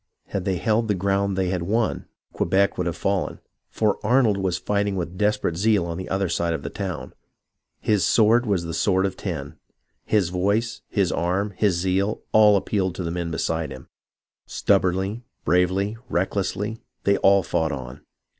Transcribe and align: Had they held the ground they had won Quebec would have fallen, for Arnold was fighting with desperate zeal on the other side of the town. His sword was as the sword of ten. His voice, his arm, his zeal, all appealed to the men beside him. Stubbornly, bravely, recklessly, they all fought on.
Had 0.29 0.45
they 0.45 0.55
held 0.57 0.87
the 0.87 0.95
ground 0.95 1.37
they 1.37 1.49
had 1.49 1.61
won 1.61 2.07
Quebec 2.33 2.75
would 2.75 2.87
have 2.87 2.97
fallen, 2.97 3.39
for 3.69 3.99
Arnold 4.03 4.37
was 4.37 4.57
fighting 4.57 4.95
with 4.95 5.15
desperate 5.15 5.55
zeal 5.55 5.85
on 5.85 5.95
the 5.95 6.09
other 6.09 6.27
side 6.27 6.55
of 6.55 6.63
the 6.63 6.71
town. 6.71 7.13
His 7.79 8.03
sword 8.03 8.47
was 8.47 8.63
as 8.63 8.65
the 8.65 8.73
sword 8.73 9.05
of 9.05 9.15
ten. 9.15 9.57
His 10.03 10.29
voice, 10.29 10.81
his 10.89 11.11
arm, 11.11 11.51
his 11.55 11.75
zeal, 11.75 12.23
all 12.31 12.57
appealed 12.57 12.95
to 12.95 13.03
the 13.03 13.11
men 13.11 13.29
beside 13.29 13.69
him. 13.71 13.89
Stubbornly, 14.47 15.21
bravely, 15.45 15.97
recklessly, 16.09 16.79
they 17.03 17.17
all 17.17 17.43
fought 17.43 17.71
on. 17.71 18.01